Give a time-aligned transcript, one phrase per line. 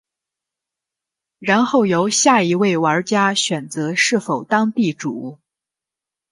[1.37, 5.37] 然后由下一位玩家选择是否当地主。